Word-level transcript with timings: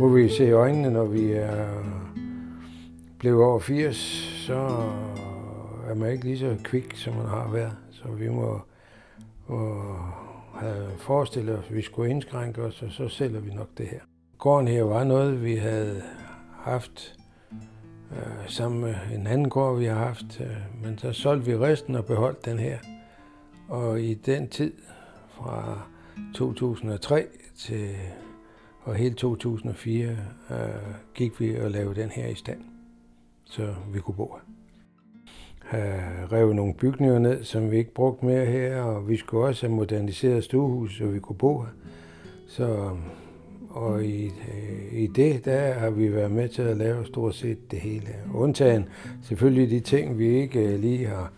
må 0.00 0.08
vi 0.08 0.28
se 0.28 0.46
i 0.46 0.50
øjnene, 0.50 0.90
når 0.90 1.04
vi 1.04 1.32
er 1.32 1.68
blevet 3.18 3.44
over 3.44 3.58
80, 3.58 3.96
så 4.46 4.54
er 5.88 5.94
man 5.94 6.12
ikke 6.12 6.24
lige 6.24 6.38
så 6.38 6.56
kvik, 6.64 6.96
som 6.96 7.14
man 7.14 7.26
har 7.26 7.50
været. 7.52 7.76
Så 7.90 8.08
vi 8.08 8.28
må, 8.28 8.60
må 9.48 9.82
have 10.54 10.90
forestillet 10.98 11.58
os, 11.58 11.64
at 11.68 11.76
vi 11.76 11.82
skulle 11.82 12.10
indskrænke 12.10 12.62
os, 12.62 12.82
og 12.82 12.90
så 12.90 13.08
sælger 13.08 13.40
vi 13.40 13.54
nok 13.54 13.68
det 13.78 13.86
her. 13.86 14.00
Gården 14.38 14.68
her 14.68 14.82
var 14.82 15.04
noget, 15.04 15.44
vi 15.44 15.56
havde 15.56 16.02
haft 16.62 17.14
øh, 18.12 18.48
sammen 18.48 18.80
med 18.80 18.94
en 19.14 19.26
anden 19.26 19.48
gård, 19.48 19.78
vi 19.78 19.84
har 19.84 19.94
haft, 19.94 20.40
øh, 20.40 20.82
men 20.84 20.98
så 20.98 21.12
solgte 21.12 21.46
vi 21.46 21.56
resten 21.56 21.94
og 21.94 22.04
beholdt 22.04 22.44
den 22.44 22.58
her. 22.58 22.78
Og 23.68 24.00
i 24.00 24.14
den 24.14 24.48
tid, 24.48 24.72
fra 25.28 25.82
2003 26.34 27.26
til 27.56 27.90
og 28.84 28.94
hele 28.94 29.14
2004 29.14 30.10
øh, 30.10 30.16
gik 31.14 31.40
vi 31.40 31.56
og 31.56 31.70
lavede 31.70 32.00
den 32.00 32.10
her 32.10 32.26
i 32.26 32.34
stand, 32.34 32.60
så 33.44 33.74
vi 33.92 34.00
kunne 34.00 34.14
bo 34.14 34.34
her. 34.34 34.52
Øh, 35.74 36.32
rev 36.32 36.52
nogle 36.52 36.74
bygninger 36.74 37.18
ned, 37.18 37.44
som 37.44 37.70
vi 37.70 37.76
ikke 37.76 37.94
brugte 37.94 38.26
mere 38.26 38.46
her, 38.46 38.82
og 38.82 39.08
vi 39.08 39.16
skulle 39.16 39.46
også 39.46 39.66
have 39.66 39.76
moderniseret 39.76 40.44
stuehus, 40.44 40.98
så 40.98 41.06
vi 41.06 41.18
kunne 41.18 41.36
bo 41.36 41.60
her. 41.60 41.70
Så, 42.48 42.90
og 43.70 44.04
i, 44.04 44.24
øh, 44.24 44.92
i 44.92 45.06
det, 45.06 45.44
der 45.44 45.72
har 45.72 45.90
vi 45.90 46.12
været 46.12 46.30
med 46.30 46.48
til 46.48 46.62
at 46.62 46.76
lave 46.76 47.06
stort 47.06 47.34
set 47.34 47.70
det 47.70 47.78
hele. 47.78 48.08
Undtagen 48.34 48.84
selvfølgelig 49.22 49.70
de 49.70 49.80
ting, 49.80 50.18
vi 50.18 50.26
ikke 50.26 50.60
øh, 50.60 50.80
lige 50.80 51.06
har 51.06 51.32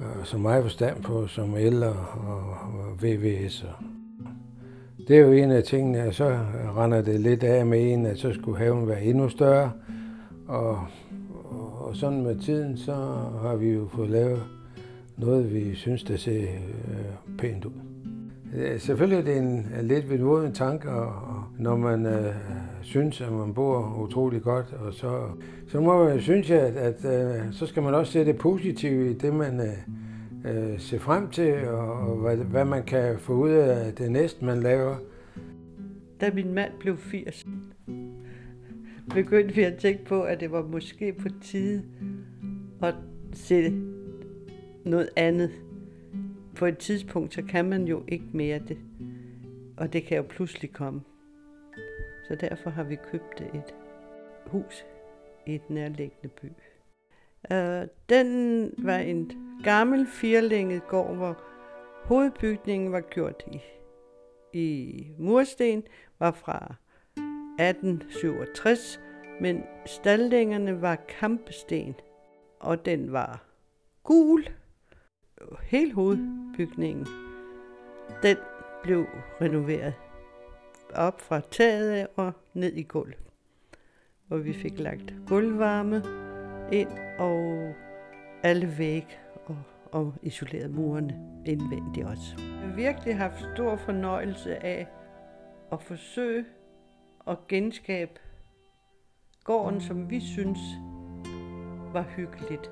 øh, 0.00 0.24
så 0.24 0.38
meget 0.38 0.62
forstand 0.62 1.02
på, 1.02 1.26
som 1.26 1.54
el 1.54 1.82
og, 1.82 1.96
og 2.28 3.02
VVS 3.02 3.62
og 3.62 3.84
det 5.10 5.18
er 5.18 5.22
jo 5.22 5.32
en 5.32 5.50
af 5.50 5.62
tingene, 5.62 6.06
og 6.06 6.14
så 6.14 6.38
render 6.76 7.02
det 7.02 7.20
lidt 7.20 7.44
af 7.44 7.66
med 7.66 7.92
en, 7.92 8.06
at 8.06 8.18
så 8.18 8.32
skulle 8.32 8.58
haven 8.58 8.88
være 8.88 9.02
endnu 9.02 9.28
større. 9.28 9.72
Og, 10.48 10.78
og 11.80 11.96
sådan 11.96 12.22
med 12.22 12.36
tiden, 12.38 12.76
så 12.76 12.94
har 13.42 13.56
vi 13.56 13.68
jo 13.68 13.88
fået 13.88 14.10
lavet 14.10 14.42
noget, 15.16 15.54
vi 15.54 15.74
synes, 15.74 16.02
der 16.02 16.16
ser 16.16 16.40
øh, 16.40 17.36
pænt 17.38 17.64
ud. 17.64 17.72
Øh, 18.56 18.80
selvfølgelig 18.80 19.18
er 19.18 19.24
det 19.24 19.42
en, 19.42 19.66
en 19.80 19.84
lidt 19.88 20.10
vedmoden 20.10 20.52
tanke, 20.52 20.90
og, 20.90 21.06
og 21.06 21.44
når 21.58 21.76
man 21.76 22.06
øh, 22.06 22.34
synes, 22.82 23.20
at 23.20 23.32
man 23.32 23.54
bor 23.54 23.98
utrolig 24.02 24.42
godt, 24.42 24.74
og 24.86 24.94
så, 24.94 25.20
så 25.68 25.80
må 25.80 26.04
man 26.04 26.20
synes, 26.20 26.50
at, 26.50 26.76
at 26.76 27.04
øh, 27.04 27.52
så 27.52 27.66
skal 27.66 27.82
man 27.82 27.94
også 27.94 28.12
se 28.12 28.24
det 28.24 28.38
positive 28.38 29.10
i 29.10 29.14
det, 29.14 29.34
man 29.34 29.60
øh, 29.60 29.76
øh, 30.44 30.80
se 30.80 30.98
frem 30.98 31.30
til, 31.30 31.68
og, 31.68 31.92
og 31.92 32.16
hvad, 32.16 32.36
hvad 32.36 32.64
man 32.64 32.84
kan 32.84 33.18
få 33.18 33.32
ud 33.32 33.50
af 33.50 33.94
det 33.94 34.12
næste, 34.12 34.44
man 34.44 34.60
laver. 34.60 34.96
Da 36.20 36.30
min 36.34 36.54
mand 36.54 36.72
blev 36.80 36.98
80, 36.98 37.46
begyndte 39.14 39.54
vi 39.54 39.62
at 39.62 39.76
tænke 39.76 40.04
på, 40.04 40.22
at 40.22 40.40
det 40.40 40.50
var 40.52 40.62
måske 40.62 41.12
på 41.12 41.28
tide 41.42 41.84
at 42.82 42.94
se 43.32 43.82
noget 44.84 45.08
andet. 45.16 45.50
På 46.56 46.66
et 46.66 46.78
tidspunkt, 46.78 47.34
så 47.34 47.42
kan 47.42 47.68
man 47.68 47.84
jo 47.84 48.02
ikke 48.08 48.24
mere 48.32 48.58
det. 48.68 48.78
Og 49.76 49.92
det 49.92 50.04
kan 50.04 50.16
jo 50.16 50.22
pludselig 50.22 50.72
komme. 50.72 51.00
Så 52.28 52.34
derfor 52.34 52.70
har 52.70 52.82
vi 52.82 52.96
købt 53.12 53.40
et 53.40 53.74
hus 54.46 54.84
i 55.46 55.54
et 55.54 55.70
nærliggende 55.70 56.28
by. 56.42 56.46
Øh, 57.52 57.86
den 58.08 58.70
var 58.78 58.98
en 58.98 59.32
gammel 59.64 60.06
firlænget 60.06 60.86
gård, 60.88 61.16
hvor 61.16 61.42
hovedbygningen 62.04 62.92
var 62.92 63.00
gjort 63.00 63.42
i, 63.46 63.60
i 64.52 65.06
mursten, 65.18 65.82
var 66.18 66.30
fra 66.30 66.74
1867, 67.16 69.00
men 69.40 69.62
staldingerne 69.86 70.82
var 70.82 70.96
kampesten, 70.96 71.94
og 72.60 72.84
den 72.84 73.12
var 73.12 73.44
gul. 74.02 74.44
Hele 75.62 75.92
hovedbygningen, 75.92 77.06
den 78.22 78.36
blev 78.82 79.06
renoveret 79.40 79.94
op 80.94 81.20
fra 81.20 81.40
taget 81.50 82.06
og 82.16 82.32
ned 82.54 82.72
i 82.72 82.82
gulv. 82.82 83.14
Hvor 84.26 84.36
vi 84.36 84.52
fik 84.52 84.78
lagt 84.78 85.14
gulvvarme 85.28 86.02
ind 86.72 86.88
og 87.18 87.74
alle 88.42 88.78
væg 88.78 89.18
og, 89.46 89.56
og 89.92 90.14
isoleret 90.22 90.70
murene 90.70 91.42
indvendigt 91.46 92.06
også. 92.06 92.36
Jeg 92.38 92.68
har 92.68 92.74
virkelig 92.76 93.16
haft 93.16 93.44
stor 93.54 93.76
fornøjelse 93.76 94.64
af 94.64 94.88
at 95.72 95.82
forsøge 95.82 96.44
at 97.26 97.38
genskabe 97.48 98.20
gården, 99.44 99.80
som 99.80 100.10
vi 100.10 100.20
synes 100.20 100.58
var 101.92 102.02
hyggeligt. 102.16 102.70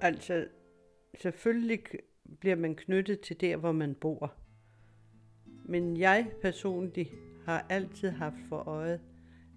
Altså, 0.00 0.46
selvfølgelig 1.20 1.80
bliver 2.40 2.56
man 2.56 2.74
knyttet 2.74 3.20
til 3.20 3.40
der, 3.40 3.56
hvor 3.56 3.72
man 3.72 3.94
bor. 3.94 4.32
Men 5.64 5.96
jeg 5.96 6.26
personligt 6.42 7.10
har 7.46 7.66
altid 7.68 8.10
haft 8.10 8.40
for 8.48 8.68
øje, 8.68 9.00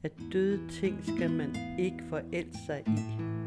at 0.04 0.12
døde 0.34 0.70
ting 0.70 1.06
skal 1.06 1.32
man 1.32 1.56
ikke 1.80 2.04
forælde 2.10 2.58
sig 2.68 2.84
i. 2.88 3.41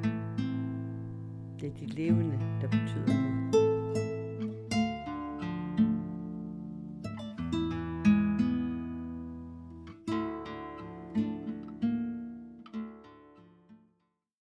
Det 1.65 1.73
er 1.73 1.87
de 1.87 1.87
levende, 1.87 2.39
der 2.61 2.69
betyder. 2.69 3.14